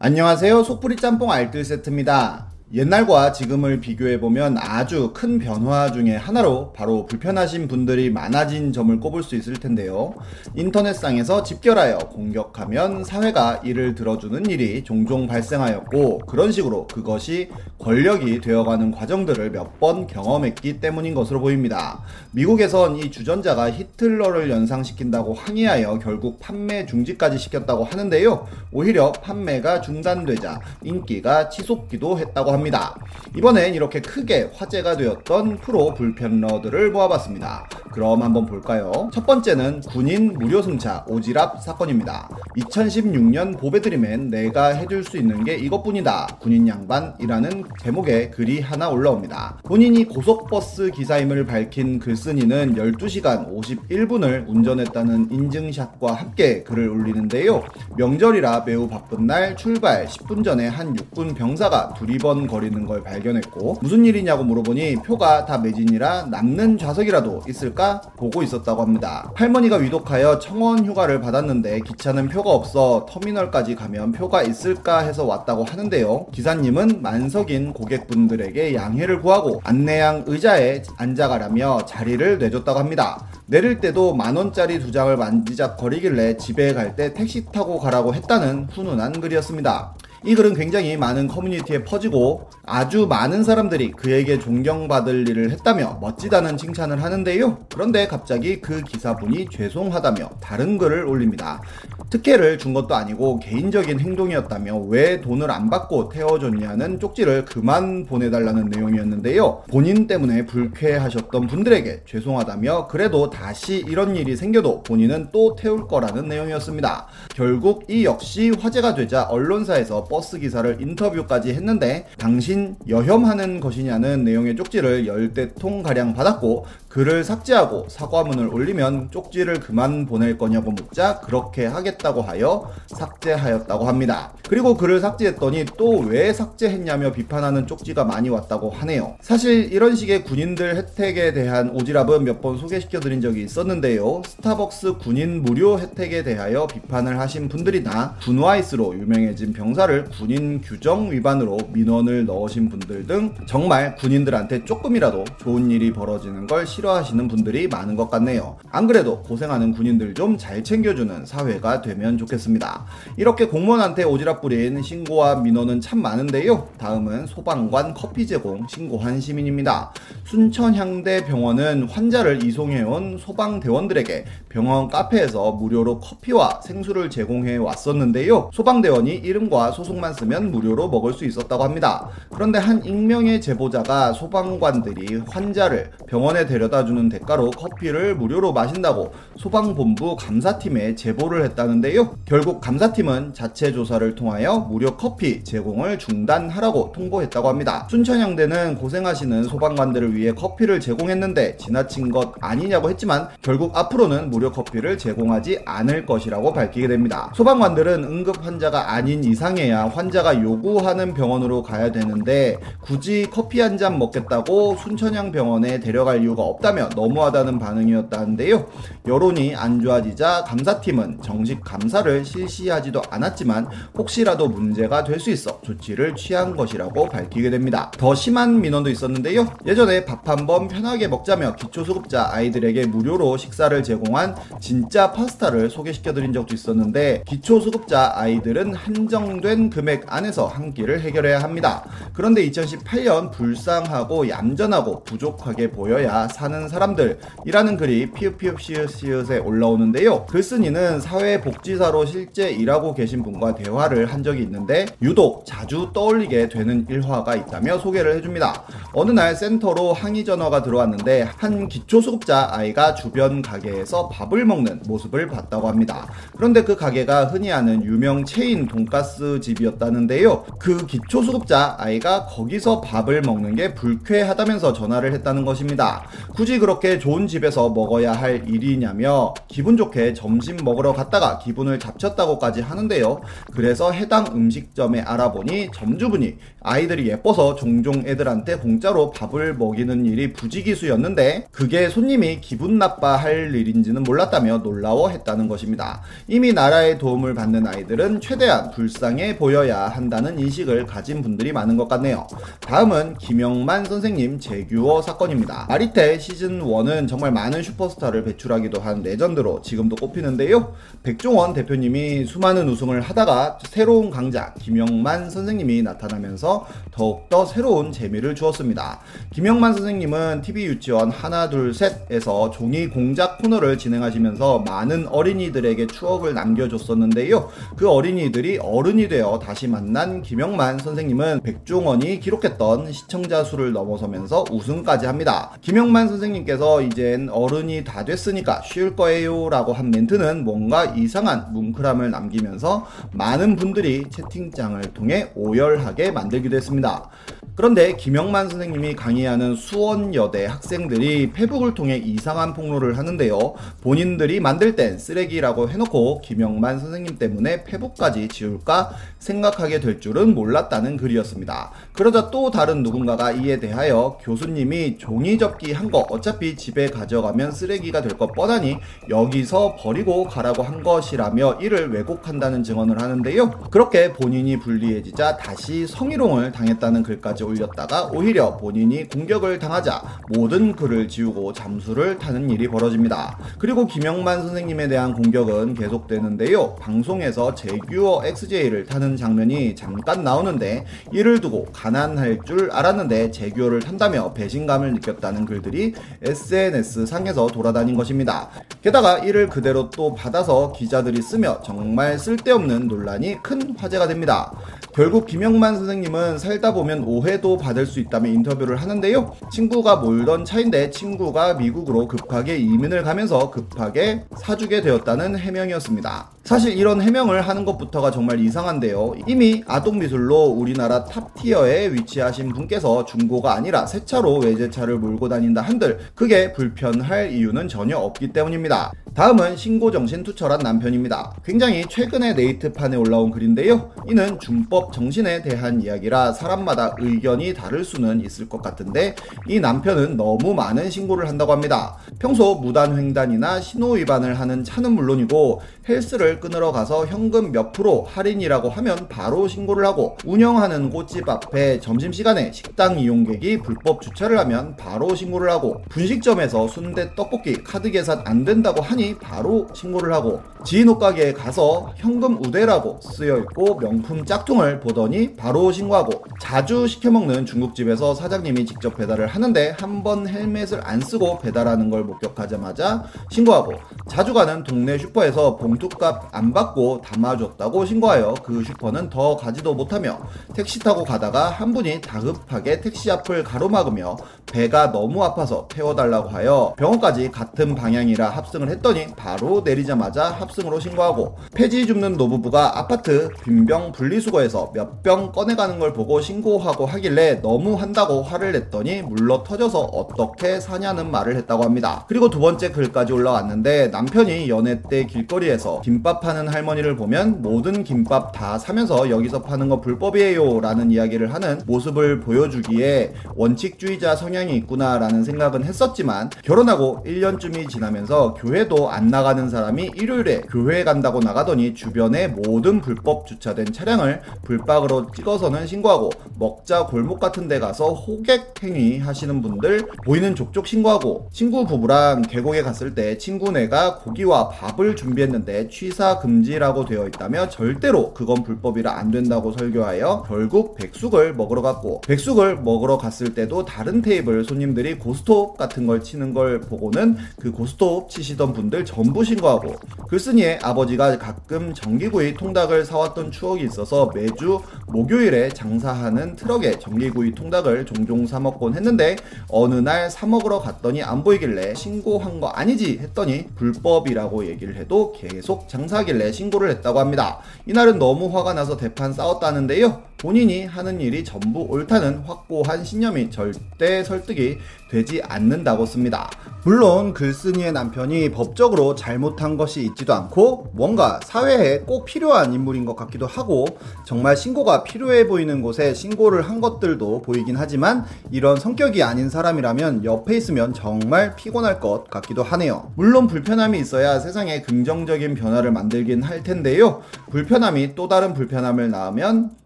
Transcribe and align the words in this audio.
안녕하세요. 0.00 0.62
속풀이 0.62 0.94
짬뽕 0.94 1.32
알뜰 1.32 1.64
세트입니다. 1.64 2.47
옛날과 2.74 3.32
지금을 3.32 3.80
비교해보면 3.80 4.58
아주 4.58 5.12
큰 5.14 5.38
변화 5.38 5.90
중에 5.90 6.14
하나로 6.16 6.74
바로 6.74 7.06
불편하신 7.06 7.66
분들이 7.66 8.10
많아진 8.10 8.74
점을 8.74 9.00
꼽을 9.00 9.22
수 9.22 9.36
있을 9.36 9.54
텐데요. 9.54 10.12
인터넷상에서 10.54 11.44
집결하여 11.44 11.96
공격하면 12.10 13.04
사회가 13.04 13.62
이를 13.64 13.94
들어주는 13.94 14.50
일이 14.50 14.84
종종 14.84 15.26
발생하였고 15.26 16.18
그런 16.26 16.52
식으로 16.52 16.86
그것이 16.88 17.48
권력이 17.78 18.42
되어가는 18.42 18.90
과정들을 18.90 19.50
몇 19.50 19.78
번 19.78 20.08
경험했기 20.08 20.80
때문인 20.80 21.14
것으로 21.14 21.40
보입니다. 21.40 22.02
미국에선 22.32 22.96
이 22.96 23.12
주전자가 23.12 23.70
히틀러를 23.70 24.50
연상시킨다고 24.50 25.34
항의하여 25.34 26.00
결국 26.00 26.40
판매 26.40 26.84
중지까지 26.84 27.38
시켰다고 27.38 27.84
하는데요. 27.84 28.48
오히려 28.72 29.12
판매가 29.12 29.80
중단되자 29.82 30.60
인기가 30.82 31.48
치솟기도 31.48 32.18
했다고 32.18 32.50
합니다. 32.50 32.57
합니다. 32.58 32.94
이번엔 33.36 33.74
이렇게 33.74 34.00
크게 34.00 34.50
화제가 34.54 34.96
되었던 34.96 35.58
프로 35.58 35.94
불편러들을 35.94 36.90
모아봤습니다. 36.90 37.68
그럼 37.98 38.22
한번 38.22 38.46
볼까요? 38.46 39.10
첫 39.12 39.26
번째는 39.26 39.80
군인 39.80 40.34
무료 40.34 40.62
승차 40.62 41.04
오지랖 41.06 41.60
사건입니다. 41.60 42.28
2016년 42.56 43.58
보배드림엔 43.58 44.28
내가 44.28 44.68
해줄 44.68 45.02
수 45.02 45.16
있는 45.16 45.42
게 45.42 45.56
이것뿐이다. 45.56 46.38
군인 46.40 46.68
양반이라는 46.68 47.64
제목의 47.82 48.30
글이 48.30 48.60
하나 48.60 48.88
올라옵니다. 48.88 49.58
본인이 49.64 50.04
고속버스 50.04 50.92
기사임을 50.92 51.46
밝힌 51.46 51.98
글쓴이는 51.98 52.76
12시간 52.76 53.52
51분을 53.52 54.48
운전했다는 54.48 55.32
인증샷과 55.32 56.12
함께 56.12 56.62
글을 56.62 56.88
올리는데요. 56.90 57.64
명절이라 57.96 58.62
매우 58.64 58.86
바쁜 58.86 59.26
날 59.26 59.56
출발 59.56 60.06
10분 60.06 60.44
전에 60.44 60.68
한 60.68 60.96
육군 60.96 61.34
병사가 61.34 61.94
두리번거리는 61.94 62.86
걸 62.86 63.02
발견했고 63.02 63.78
무슨 63.82 64.04
일이냐고 64.04 64.44
물어보니 64.44 65.02
표가 65.02 65.46
다 65.46 65.58
매진이라 65.58 66.26
남는 66.26 66.78
좌석이라도 66.78 67.42
있을까 67.48 67.87
보고 68.16 68.42
있었다고 68.42 68.82
합니다. 68.82 69.30
할머니가 69.34 69.76
위독하여 69.76 70.38
청원 70.38 70.84
휴가를 70.84 71.20
받았는데 71.20 71.80
기차는 71.80 72.28
표가 72.28 72.50
없어 72.50 73.06
터미널까지 73.08 73.74
가면 73.74 74.12
표가 74.12 74.42
있을까 74.42 74.98
해서 74.98 75.24
왔다고 75.24 75.64
하는데요. 75.64 76.26
기사님은 76.32 77.00
만석인 77.02 77.72
고객분들에게 77.72 78.74
양해를 78.74 79.20
구하고 79.22 79.60
안내양 79.64 80.24
의자에 80.26 80.82
앉아가라며 80.96 81.86
자리를 81.86 82.38
내줬다고 82.38 82.78
합니다. 82.78 83.24
내릴 83.46 83.80
때도 83.80 84.14
만원짜리 84.14 84.78
두 84.78 84.92
장을 84.92 85.16
만지작거리길래 85.16 86.36
집에 86.36 86.74
갈 86.74 86.88
때 86.96 87.12
택시 87.12 87.44
타고 87.52 87.78
가라고 87.78 88.14
했다는 88.14 88.68
훈훈한 88.72 89.20
글이었습니다. 89.20 89.94
이 90.24 90.34
글은 90.34 90.54
굉장히 90.54 90.96
많은 90.96 91.28
커뮤니티에 91.28 91.84
퍼지고 91.84 92.50
아주 92.66 93.06
많은 93.06 93.44
사람들이 93.44 93.92
그에게 93.92 94.38
존경받을 94.38 95.28
일을 95.28 95.50
했다며 95.52 95.98
멋지다는 96.00 96.56
칭찬을 96.56 97.02
하는데요. 97.02 97.66
그런데 97.72 98.08
갑자기 98.08 98.60
그 98.60 98.82
기사분이 98.82 99.46
죄송하다며 99.52 100.30
다른 100.40 100.76
글을 100.76 101.06
올립니다. 101.06 101.62
특혜를 102.10 102.58
준 102.58 102.74
것도 102.74 102.94
아니고 102.94 103.38
개인적인 103.38 104.00
행동이었다며 104.00 104.78
왜 104.88 105.20
돈을 105.20 105.50
안 105.50 105.70
받고 105.70 106.08
태워줬냐는 106.08 106.98
쪽지를 106.98 107.44
그만 107.44 108.04
보내달라는 108.06 108.70
내용이었는데요. 108.70 109.62
본인 109.70 110.06
때문에 110.06 110.46
불쾌하셨던 110.46 111.46
분들에게 111.46 112.02
죄송하다며 112.06 112.88
그래도 112.88 113.30
다시 113.30 113.84
이런 113.86 114.16
일이 114.16 114.36
생겨도 114.36 114.82
본인은 114.82 115.28
또 115.32 115.54
태울 115.54 115.86
거라는 115.86 116.28
내용이었습니다. 116.28 117.06
결국 117.34 117.84
이 117.88 118.04
역시 118.04 118.50
화제가 118.50 118.94
되자 118.94 119.24
언론사에서 119.24 120.07
버스 120.08 120.38
기사를 120.38 120.78
인터뷰까지 120.80 121.52
했는데 121.52 122.06
당신 122.18 122.76
여혐하는 122.88 123.60
것이냐는 123.60 124.24
내용의 124.24 124.56
쪽지를 124.56 125.06
열대 125.06 125.54
통 125.54 125.82
가량 125.82 126.14
받았고 126.14 126.66
글을 126.88 127.22
삭제하고 127.22 127.86
사과문을 127.88 128.48
올리면 128.48 129.10
쪽지를 129.10 129.60
그만 129.60 130.06
보낼 130.06 130.38
거냐고 130.38 130.70
묻자 130.70 131.20
그렇게 131.20 131.66
하겠다고 131.66 132.22
하여 132.22 132.70
삭제하였다고 132.86 133.86
합니다. 133.86 134.32
그리고 134.48 134.74
글을 134.74 135.00
삭제했더니 135.00 135.66
또 135.76 135.98
왜 136.08 136.32
삭제했냐며 136.32 137.12
비판하는 137.12 137.66
쪽지가 137.66 138.04
많이 138.04 138.28
왔다고 138.30 138.70
하네요. 138.70 139.16
사실 139.20 139.70
이런 139.72 139.94
식의 139.96 140.24
군인들 140.24 140.76
혜택에 140.76 141.32
대한 141.34 141.74
오지랖은 141.74 142.22
몇 142.22 142.38
번 142.40 142.56
소개시켜 142.56 143.00
드린 143.00 143.20
적이 143.20 143.42
있었는데요. 143.42 144.22
스타벅스 144.24 144.94
군인 144.98 145.42
무료 145.42 145.76
혜택에 145.78 146.22
대하여 146.22 146.68
비판을 146.68 147.18
하신 147.18 147.48
분들이나 147.48 148.16
군와이스로 148.22 148.94
유명해진 148.94 149.52
병사를 149.52 150.04
군인 150.10 150.60
규정 150.62 151.10
위반으로 151.10 151.58
민원을 151.72 152.26
넣으신 152.26 152.68
분들 152.68 153.06
등 153.08 153.34
정말 153.46 153.96
군인들한테 153.96 154.64
조금이라도 154.64 155.24
좋은 155.42 155.70
일이 155.72 155.92
벌어지는 155.92 156.46
걸 156.46 156.64
싫어하시는 156.82 157.26
분들이 157.28 157.66
많은 157.66 157.96
것 157.96 158.08
같네요. 158.10 158.56
안 158.70 158.86
그래도 158.86 159.20
고생하는 159.22 159.72
군인들 159.72 160.14
좀 160.14 160.38
잘 160.38 160.62
챙겨주는 160.62 161.26
사회가 161.26 161.82
되면 161.82 162.16
좋겠습니다. 162.16 162.84
이렇게 163.16 163.46
공무원한테 163.46 164.04
오지랖 164.04 164.40
부린 164.40 164.80
신고와 164.82 165.36
민원은 165.40 165.80
참 165.80 166.00
많은데요. 166.00 166.68
다음은 166.78 167.26
소방관 167.26 167.94
커피 167.94 168.24
제공 168.26 168.66
신고한 168.68 169.20
시민입니다. 169.20 169.92
순천향대 170.24 171.24
병원은 171.24 171.88
환자를 171.88 172.44
이송해온 172.44 173.18
소방대원들에게 173.18 174.26
병원 174.48 174.86
카페에서 174.88 175.52
무료로 175.52 175.98
커피와 175.98 176.60
생수를 176.62 177.10
제공해 177.10 177.56
왔었는데요. 177.56 178.50
소방대원이 178.52 179.14
이름과 179.16 179.72
소속만 179.72 180.14
쓰면 180.14 180.52
무료로 180.52 180.88
먹을 180.88 181.12
수 181.14 181.24
있었다고 181.24 181.64
합니다. 181.64 182.08
그런데 182.32 182.58
한 182.60 182.84
익명의 182.84 183.40
제보자가 183.40 184.12
소방관들이 184.12 185.22
환자를 185.26 185.90
병원에 186.06 186.46
데려 186.46 186.67
다 186.68 186.84
주는 186.84 187.08
대가로 187.08 187.50
커피를 187.52 188.14
무료로 188.14 188.52
마신다고 188.52 189.12
소방본부 189.36 190.16
감사팀에 190.16 190.94
제보를 190.94 191.44
했다는데요. 191.44 192.16
결국 192.26 192.60
감사팀은 192.60 193.32
자체 193.32 193.72
조사를 193.72 194.14
통하여 194.14 194.58
무료 194.58 194.96
커피 194.96 195.42
제공을 195.44 195.98
중단하라고 195.98 196.92
통보했다고 196.92 197.48
합니다. 197.48 197.86
순천향대는 197.90 198.74
고생하시는 198.76 199.44
소방관들을 199.44 200.14
위해 200.14 200.32
커피를 200.32 200.80
제공했는데 200.80 201.56
지나친 201.56 202.10
것 202.10 202.34
아니냐고 202.40 202.90
했지만 202.90 203.28
결국 203.40 203.74
앞으로는 203.76 204.28
무료 204.30 204.50
커피를 204.52 204.98
제공하지 204.98 205.60
않을 205.64 206.04
것이라고 206.04 206.52
밝히게 206.52 206.88
됩니다. 206.88 207.32
소방관들은 207.34 208.04
응급 208.04 208.44
환자가 208.44 208.92
아닌 208.92 209.24
이상해야 209.24 209.86
환자가 209.88 210.42
요구하는 210.42 211.14
병원으로 211.14 211.62
가야 211.62 211.90
되는데 211.90 212.58
굳이 212.82 213.26
커피 213.30 213.60
한 213.60 213.78
잔 213.78 213.96
먹겠다고 213.96 214.74
순천향 214.74 215.30
병원에 215.30 215.78
데려갈 215.78 216.20
이유가 216.20 216.42
없 216.42 216.57
다며 216.60 216.88
너무하다는 216.96 217.58
반응이었다는데요. 217.58 218.66
여론이 219.06 219.54
안 219.54 219.80
좋아지자 219.80 220.44
감사팀은 220.44 221.22
정식 221.22 221.60
감사를 221.62 222.24
실시하지도 222.24 223.02
않았지만 223.10 223.68
혹시라도 223.96 224.48
문제가 224.48 225.04
될 225.04 225.18
수 225.18 225.30
있어 225.30 225.60
조치를 225.62 226.14
취한 226.14 226.54
것이라고 226.56 227.08
밝히게 227.08 227.50
됩니다. 227.50 227.90
더 227.98 228.14
심한 228.14 228.60
민원도 228.60 228.88
있었는데요. 228.90 229.52
예전에 229.66 230.04
밥 230.04 230.28
한 230.28 230.46
번 230.46 230.68
편하게 230.68 231.08
먹자며 231.08 231.56
기초수급자 231.56 232.30
아이들에게 232.32 232.86
무료로 232.86 233.36
식사를 233.36 233.82
제공한 233.82 234.36
진짜 234.60 235.10
파스타를 235.12 235.70
소개시켜드린 235.70 236.32
적도 236.32 236.54
있었는데 236.54 237.22
기초수급자 237.26 238.12
아이들은 238.14 238.74
한정된 238.74 239.70
금액 239.70 240.04
안에서 240.06 240.46
한 240.46 240.72
끼를 240.74 241.00
해결해야 241.00 241.40
합니다. 241.40 241.84
그런데 242.12 242.48
2018년 242.50 243.30
불쌍하고 243.32 244.28
얌전하고 244.28 245.04
부족하게 245.04 245.70
보여야 245.70 246.28
사는 246.48 246.66
사람들이라는 246.66 247.76
글이 247.76 248.12
피읍피읍시읒시읒에 248.12 249.38
올라오는데요. 249.38 250.24
글쓴이는 250.24 250.98
사회복지사로 250.98 252.06
실제 252.06 252.48
일하고 252.48 252.94
계신 252.94 253.22
분과 253.22 253.54
대화를 253.54 254.06
한 254.06 254.22
적이 254.22 254.44
있는데 254.44 254.86
유독 255.02 255.44
자주 255.44 255.90
떠올리게 255.92 256.48
되는 256.48 256.86
일화가 256.88 257.36
있다며 257.36 257.78
소개를 257.78 258.16
해줍니다. 258.16 258.62
어느 258.94 259.10
날 259.10 259.36
센터로 259.36 259.92
항의 259.92 260.24
전화가 260.24 260.62
들어왔는데 260.62 261.28
한 261.36 261.68
기초수급자 261.68 262.48
아이가 262.50 262.94
주변 262.94 263.42
가게에서 263.42 264.08
밥을 264.08 264.46
먹는 264.46 264.80
모습을 264.86 265.28
봤다고 265.28 265.68
합니다. 265.68 266.08
그런데 266.34 266.64
그 266.64 266.76
가게가 266.76 267.26
흔히 267.26 267.52
아는 267.52 267.84
유명 267.84 268.24
체인 268.24 268.66
돈가스 268.66 269.38
집이었다는데요. 269.40 270.46
그 270.58 270.86
기초수급자 270.86 271.76
아이가 271.78 272.24
거기서 272.24 272.80
밥을 272.80 273.20
먹는 273.20 273.54
게 273.54 273.74
불쾌하다면서 273.74 274.72
전화를 274.72 275.12
했다는 275.12 275.44
것입니다. 275.44 276.04
굳이 276.38 276.60
그렇게 276.60 277.00
좋은 277.00 277.26
집에서 277.26 277.68
먹어야 277.70 278.12
할 278.12 278.48
일이냐며 278.48 279.34
기분 279.48 279.76
좋게 279.76 280.14
점심 280.14 280.56
먹으러 280.62 280.92
갔다가 280.92 281.40
기분을 281.40 281.80
잡쳤다고까지 281.80 282.60
하는데요. 282.60 283.22
그래서 283.50 283.90
해당 283.90 284.24
음식점에 284.32 285.00
알아보니 285.00 285.70
점주분이 285.74 286.36
아이들이 286.60 287.08
예뻐서 287.08 287.56
종종 287.56 288.04
애들한테 288.06 288.58
공짜로 288.58 289.10
밥을 289.10 289.54
먹이는 289.54 290.06
일이 290.06 290.32
부지기수였는데 290.32 291.48
그게 291.50 291.88
손님이 291.88 292.40
기분 292.40 292.78
나빠할 292.78 293.52
일인지는 293.52 294.04
몰랐다며 294.04 294.58
놀라워했다는 294.58 295.48
것입니다. 295.48 296.02
이미 296.28 296.52
나라의 296.52 296.98
도움을 296.98 297.34
받는 297.34 297.66
아이들은 297.66 298.20
최대한 298.20 298.70
불쌍해 298.70 299.38
보여야 299.38 299.88
한다는 299.88 300.38
인식을 300.38 300.86
가진 300.86 301.20
분들이 301.20 301.52
많은 301.52 301.76
것 301.76 301.88
같네요. 301.88 302.28
다음은 302.60 303.18
김영만 303.18 303.86
선생님 303.86 304.38
재규어 304.38 305.02
사건입니다. 305.02 305.66
아리테 305.68 306.27
시즌 306.28 306.60
1은 306.60 307.08
정말 307.08 307.32
많은 307.32 307.62
슈퍼스타를 307.62 308.22
배출하기도 308.24 308.82
한 308.82 309.02
레전드로 309.02 309.62
지금도 309.62 309.96
꼽히는데요. 309.96 310.74
백종원 311.02 311.54
대표님이 311.54 312.26
수많은 312.26 312.68
우승을 312.68 313.00
하다가 313.00 313.60
새로운 313.62 314.10
강자 314.10 314.52
김영만 314.60 315.30
선생님이 315.30 315.82
나타나면서 315.82 316.66
더욱더 316.90 317.46
새로운 317.46 317.92
재미를 317.92 318.34
주었습니다. 318.34 319.00
김영만 319.32 319.72
선생님은 319.72 320.42
TV 320.42 320.66
유치원 320.66 321.10
하나 321.10 321.48
둘 321.48 321.72
셋에서 321.72 322.50
종이 322.50 322.88
공작 322.88 323.38
코너를 323.38 323.78
진행하시면서 323.78 324.64
많은 324.66 325.08
어린이들에게 325.08 325.86
추억을 325.86 326.34
남겨줬었는데요. 326.34 327.48
그 327.74 327.88
어린이들이 327.88 328.58
어른이 328.58 329.08
되어 329.08 329.38
다시 329.38 329.66
만난 329.66 330.20
김영만 330.20 330.78
선생님은 330.78 331.40
백종원이 331.40 332.20
기록했던 332.20 332.92
시청자 332.92 333.42
수를 333.44 333.72
넘어서면서 333.72 334.44
우승까지 334.50 335.06
합니다. 335.06 335.52
김영만 335.62 336.06
선생님 336.06 336.17
께서 336.18 336.82
이젠 336.82 337.28
어른이 337.30 337.84
다 337.84 338.04
됐으니까 338.04 338.62
쉴 338.64 338.96
거예요 338.96 339.48
라고 339.50 339.72
한 339.72 339.90
멘트는 339.90 340.44
뭔가 340.44 340.84
이상한 340.84 341.52
뭉클함을 341.52 342.10
남기면서 342.10 342.86
많은 343.12 343.54
분들이 343.56 344.04
채팅장을 344.10 344.80
통해 344.94 345.30
오열하게 345.34 346.10
만들기도 346.10 346.56
했습니다. 346.56 347.08
그런데 347.54 347.96
김영만 347.96 348.48
선생님이 348.48 348.94
강의하는 348.94 349.56
수원여대 349.56 350.46
학생들이 350.46 351.32
페북을 351.32 351.74
통해 351.74 351.96
이상한 351.96 352.54
폭로를 352.54 352.96
하는데요. 352.98 353.54
본인들이 353.80 354.38
만들 354.38 354.76
땐 354.76 354.96
쓰레기라고 354.96 355.68
해놓고 355.68 356.20
김영만 356.20 356.78
선생님 356.78 357.18
때문에 357.18 357.64
페북까지 357.64 358.28
지울까 358.28 358.92
생각하게 359.18 359.80
될 359.80 360.00
줄은 360.00 360.36
몰랐다는 360.36 360.96
글이었습니다. 360.96 361.72
그러자 361.94 362.30
또 362.30 362.52
다른 362.52 362.84
누군가가 362.84 363.32
이에 363.32 363.58
대하여 363.58 364.18
교수님이 364.22 364.98
종이 364.98 365.36
접기 365.36 365.72
한 365.72 365.88
거 365.88 366.06
어차피 366.10 366.56
집에 366.56 366.88
가져가면 366.88 367.52
쓰레기가 367.52 368.02
될 368.02 368.18
것 368.18 368.32
뻔하니 368.32 368.78
여기서 369.08 369.76
버리고 369.78 370.24
가라고 370.24 370.62
한 370.62 370.82
것이라며 370.82 371.58
이를 371.60 371.92
왜곡한다는 371.92 372.62
증언을 372.64 373.00
하는데요. 373.00 373.50
그렇게 373.70 374.12
본인이 374.12 374.58
불리해지자 374.58 375.36
다시 375.36 375.86
성희롱을 375.86 376.52
당했다는 376.52 377.02
글까지 377.04 377.44
올렸다가 377.44 378.06
오히려 378.12 378.56
본인이 378.56 379.08
공격을 379.08 379.58
당하자 379.58 380.02
모든 380.30 380.74
글을 380.74 381.06
지우고 381.08 381.52
잠수를 381.52 382.18
타는 382.18 382.50
일이 382.50 382.66
벌어집니다. 382.66 383.38
그리고 383.58 383.86
김영만 383.86 384.42
선생님에 384.42 384.88
대한 384.88 385.12
공격은 385.14 385.74
계속되는데요. 385.74 386.74
방송에서 386.76 387.54
제규어 387.54 388.22
XJ를 388.24 388.86
타는 388.86 389.16
장면이 389.16 389.76
잠깐 389.76 390.24
나오는데 390.24 390.86
이를 391.12 391.40
두고 391.40 391.66
가난할 391.72 392.40
줄 392.44 392.70
알았는데 392.72 393.30
제규어를 393.30 393.80
탄다며 393.80 394.32
배신감을 394.34 394.92
느꼈다는 394.94 395.44
글들이 395.44 395.94
SNS 396.22 397.06
상에서 397.06 397.46
돌아다닌 397.46 397.96
것입니다. 397.96 398.48
게다가 398.82 399.18
이를 399.18 399.48
그대로 399.48 399.90
또 399.90 400.14
받아서 400.14 400.72
기자들이 400.72 401.22
쓰며 401.22 401.60
정말 401.64 402.18
쓸데없는 402.18 402.88
논란이 402.88 403.42
큰 403.42 403.74
화제가 403.76 404.08
됩니다. 404.08 404.52
결국 404.98 405.26
김영만 405.26 405.76
선생님은 405.76 406.38
살다 406.38 406.74
보면 406.74 407.04
오해도 407.04 407.56
받을 407.56 407.86
수 407.86 408.00
있다며 408.00 408.30
인터뷰를 408.30 408.74
하는데요. 408.82 409.32
친구가 409.52 409.94
몰던 409.94 410.44
차인데 410.44 410.90
친구가 410.90 411.54
미국으로 411.54 412.08
급하게 412.08 412.58
이민을 412.58 413.04
가면서 413.04 413.52
급하게 413.52 414.24
사주게 414.36 414.80
되었다는 414.80 415.38
해명이었습니다. 415.38 416.30
사실 416.42 416.76
이런 416.76 417.00
해명을 417.00 417.42
하는 417.42 417.64
것부터가 417.64 418.10
정말 418.10 418.40
이상한데요. 418.40 419.14
이미 419.28 419.62
아동미술로 419.68 420.46
우리나라 420.46 421.04
탑티어에 421.04 421.92
위치하신 421.92 422.48
분께서 422.54 423.04
중고가 423.04 423.54
아니라 423.54 423.86
새 423.86 424.04
차로 424.04 424.38
외제차를 424.38 424.98
몰고 424.98 425.28
다닌다 425.28 425.60
한들 425.60 425.98
그게 426.14 426.52
불편할 426.54 427.32
이유는 427.32 427.68
전혀 427.68 427.98
없기 427.98 428.32
때문입니다. 428.32 428.92
다음은 429.14 429.56
신고정신 429.56 430.22
투철한 430.22 430.60
남편입니다. 430.60 431.34
굉장히 431.44 431.84
최근에 431.86 432.32
네이트판에 432.32 432.96
올라온 432.96 433.30
글인데요. 433.30 433.90
이는 434.08 434.38
준법 434.38 434.87
정신에 434.92 435.42
대한 435.42 435.80
이야기라 435.82 436.32
사람마다 436.32 436.94
의견이 436.98 437.54
다를 437.54 437.84
수는 437.84 438.24
있을 438.24 438.48
것 438.48 438.62
같은데 438.62 439.14
이 439.46 439.60
남편은 439.60 440.16
너무 440.16 440.54
많은 440.54 440.90
신고를 440.90 441.28
한다고 441.28 441.52
합니다. 441.52 441.96
평소 442.18 442.54
무단횡단이나 442.56 443.60
신호위반을 443.60 444.38
하는 444.38 444.64
차는 444.64 444.92
물론이고 444.92 445.60
헬스를 445.88 446.40
끊으러 446.40 446.72
가서 446.72 447.06
현금 447.06 447.52
몇 447.52 447.72
프로 447.72 448.06
할인이라고 448.08 448.68
하면 448.68 449.08
바로 449.08 449.48
신고를 449.48 449.86
하고 449.86 450.16
운영하는 450.24 450.90
꽃집 450.90 451.28
앞에 451.28 451.80
점심시간에 451.80 452.52
식당 452.52 452.98
이용객이 452.98 453.58
불법 453.58 454.02
주차를 454.02 454.38
하면 454.38 454.76
바로 454.76 455.14
신고를 455.14 455.50
하고 455.50 455.82
분식점에서 455.88 456.68
순대 456.68 457.14
떡볶이 457.14 457.62
카드 457.62 457.90
계산 457.90 458.22
안 458.24 458.44
된다고 458.44 458.82
하니 458.82 459.16
바로 459.18 459.68
신고를 459.74 460.12
하고 460.12 460.42
지인 460.64 460.88
옷 460.88 460.98
가게에 460.98 461.32
가서 461.32 461.92
현금 461.96 462.36
우대라고 462.44 462.98
쓰여 463.02 463.38
있고 463.38 463.76
명품 463.78 464.24
짝퉁을 464.24 464.80
보더니 464.80 465.34
바로 465.34 465.72
신고하고 465.72 466.24
자주 466.40 466.86
시켜 466.86 467.10
먹는 467.10 467.46
중국집에서 467.46 468.14
사장님이 468.14 468.66
직접 468.66 468.96
배달을 468.96 469.26
하는데 469.28 469.74
한 469.78 469.98
번 469.98 470.28
헬멧을 470.28 470.80
안 470.84 471.00
쓰고 471.00 471.40
배달하는 471.40 471.90
걸 471.90 472.04
목격하자마자 472.04 473.04
신고하고 473.30 473.72
자주 474.06 474.32
가는 474.32 474.62
동네 474.62 474.96
슈퍼에서 474.96 475.56
봉투값 475.56 476.28
안 476.30 476.52
받고 476.52 477.00
담아줬다고 477.04 477.84
신고하여 477.84 478.34
그 478.44 478.62
슈퍼는 478.62 479.10
더 479.10 479.36
가지도 479.36 479.74
못하며 479.74 480.20
택시 480.54 480.78
타고 480.78 481.02
가다가 481.02 481.50
한 481.50 481.72
분이 481.72 482.00
다급하게 482.00 482.80
택시 482.80 483.10
앞을 483.10 483.42
가로막으며 483.42 484.16
배가 484.46 484.92
너무 484.92 485.24
아파서 485.24 485.66
태워달라고 485.68 486.28
하여 486.28 486.74
병원까지 486.76 487.30
같은 487.32 487.74
방향이라 487.74 488.30
합승을 488.30 488.70
했더니 488.70 489.08
바로 489.16 489.62
내리자마자 489.64 490.30
합 490.30 490.47
승으로 490.52 490.80
신고하고 490.80 491.36
폐지 491.54 491.86
줍는 491.86 492.16
노부부가 492.16 492.78
아파트 492.78 493.28
빈병 493.44 493.92
분리수거에서 493.92 494.72
몇 494.74 494.88
병 495.02 495.30
꺼내가는 495.32 495.78
걸 495.78 495.92
보고 495.92 496.20
신고하고 496.20 496.84
하길래 496.86 497.40
너무 497.40 497.74
한다고 497.74 498.20
화를 498.22 498.52
냈더니 498.52 499.02
물러 499.02 499.42
터져서 499.44 499.78
어떻게 499.80 500.58
사냐는 500.60 501.10
말을 501.10 501.36
했다고 501.36 501.62
합니다. 501.62 502.04
그리고 502.08 502.28
두 502.30 502.40
번째 502.40 502.72
글까지 502.72 503.12
올라왔는데 503.12 503.88
남편이 503.88 504.48
연애 504.48 504.82
때 504.82 505.06
길거리에서 505.06 505.80
김밥 505.82 506.20
파는 506.20 506.48
할머니를 506.48 506.96
보면 506.96 507.42
모든 507.42 507.84
김밥 507.84 508.32
다 508.32 508.58
사면서 508.58 509.08
여기서 509.10 509.42
파는 509.42 509.68
거 509.68 509.80
불법이에요 509.80 510.60
라는 510.60 510.90
이야기를 510.90 511.32
하는 511.32 511.60
모습을 511.66 512.20
보여주기에 512.20 513.12
원칙주의자 513.36 514.16
성향이 514.16 514.54
있구나 514.56 514.98
라는 514.98 515.22
생각은 515.22 515.64
했었지만 515.64 516.30
결혼하고 516.42 517.02
1년쯤이 517.06 517.68
지나면서 517.68 518.34
교회도 518.34 518.90
안 518.90 519.08
나가는 519.08 519.48
사람이 519.48 519.92
일요일에 519.94 520.37
교회 520.42 520.84
간다고 520.84 521.20
나가더니 521.20 521.74
주변에 521.74 522.28
모든 522.28 522.80
불법 522.80 523.26
주차된 523.26 523.72
차량을 523.72 524.22
불박으로 524.42 525.12
찍어서는 525.12 525.66
신고하고 525.66 526.10
먹자 526.38 526.86
골목 526.86 527.20
같은 527.20 527.48
데 527.48 527.58
가서 527.58 527.92
호객 527.92 528.62
행위 528.62 528.98
하시는 528.98 529.42
분들 529.42 529.88
보이는 530.04 530.34
족족 530.34 530.66
신고하고 530.66 531.28
친구 531.32 531.66
부부랑 531.66 532.22
계곡에 532.22 532.62
갔을 532.62 532.94
때 532.94 533.18
친구네가 533.18 533.98
고기와 533.98 534.48
밥을 534.48 534.96
준비했는데 534.96 535.68
취사 535.68 536.18
금지라고 536.18 536.84
되어 536.84 537.06
있다며 537.06 537.48
절대로 537.48 538.12
그건 538.14 538.42
불법이라 538.42 538.92
안 538.92 539.10
된다고 539.10 539.52
설교하여 539.52 540.24
결국 540.26 540.76
백숙을 540.76 541.34
먹으러 541.34 541.62
갔고 541.62 542.00
백숙을 542.02 542.56
먹으러 542.62 542.98
갔을 542.98 543.34
때도 543.34 543.64
다른 543.64 544.02
테이블 544.02 544.44
손님들이 544.44 544.98
고스톱 544.98 545.56
같은 545.56 545.86
걸 545.86 546.02
치는 546.02 546.34
걸 546.34 546.60
보고는 546.60 547.16
그 547.40 547.52
고스톱 547.52 548.10
치시던 548.10 548.52
분들 548.52 548.84
전부 548.84 549.24
신고하고 549.24 549.74
글 550.08 550.18
쓴이의 550.28 550.58
아버지가 550.62 551.16
가끔 551.18 551.72
전기구이 551.72 552.34
통닭을 552.34 552.84
사왔던 552.84 553.30
추억이 553.30 553.62
있어서 553.62 554.10
매주 554.14 554.60
목요일에 554.86 555.48
장사하는 555.48 556.36
트럭에 556.36 556.78
전기구이 556.78 557.34
통닭을 557.34 557.86
종종 557.86 558.26
사먹곤 558.26 558.74
했는데 558.74 559.16
어느 559.48 559.76
날 559.76 560.10
사먹으러 560.10 560.60
갔더니 560.60 561.02
안 561.02 561.24
보이길래 561.24 561.74
신고한 561.74 562.40
거 562.40 562.48
아니지 562.48 562.98
했더니 562.98 563.46
불법이라고 563.56 564.46
얘기를 564.46 564.76
해도 564.76 565.12
계속 565.12 565.66
장사하길래 565.68 566.30
신고를 566.32 566.68
했다고 566.70 566.98
합니다. 566.98 567.38
이날은 567.64 567.98
너무 567.98 568.26
화가 568.36 568.52
나서 568.52 568.76
대판 568.76 569.14
싸웠다는데요. 569.14 570.07
본인이 570.18 570.66
하는 570.66 571.00
일이 571.00 571.24
전부 571.24 571.60
옳다는 571.60 572.18
확고한 572.26 572.84
신념이 572.84 573.30
절대 573.30 574.02
설득이 574.02 574.58
되지 574.90 575.22
않는다고 575.22 575.86
씁니다. 575.86 576.28
물론 576.64 577.14
글쓴이의 577.14 577.72
남편이 577.72 578.32
법적으로 578.32 578.96
잘못한 578.96 579.56
것이 579.56 579.82
있지도 579.82 580.12
않고 580.14 580.72
뭔가 580.72 581.20
사회에 581.22 581.80
꼭 581.80 582.04
필요한 582.04 582.52
인물인 582.52 582.84
것 582.84 582.96
같기도 582.96 583.26
하고 583.26 583.64
정말 584.04 584.36
신고가 584.36 584.82
필요해 584.82 585.28
보이는 585.28 585.62
곳에 585.62 585.94
신고를 585.94 586.42
한 586.42 586.60
것들도 586.60 587.22
보이긴 587.22 587.56
하지만 587.56 588.04
이런 588.32 588.58
성격이 588.58 589.02
아닌 589.04 589.30
사람이라면 589.30 590.04
옆에 590.04 590.36
있으면 590.36 590.74
정말 590.74 591.36
피곤할 591.36 591.78
것 591.78 592.10
같기도 592.10 592.42
하네요. 592.42 592.92
물론 592.96 593.28
불편함이 593.28 593.78
있어야 593.78 594.18
세상에 594.18 594.62
긍정적인 594.62 595.36
변화를 595.36 595.70
만들긴 595.70 596.22
할 596.22 596.42
텐데요. 596.42 597.02
불편함이 597.30 597.94
또 597.94 598.08
다른 598.08 598.34
불편함을 598.34 598.90
낳으면 598.90 599.57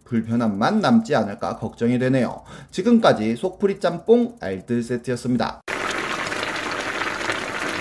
불편함만 0.05 0.79
남지 0.81 1.15
않을까 1.15 1.57
걱정이 1.57 1.97
되네요. 1.99 2.43
지금까지 2.71 3.35
속풀이 3.35 3.79
짬뽕 3.79 4.35
알뜰 4.39 4.83
세트였습니다. 4.83 5.62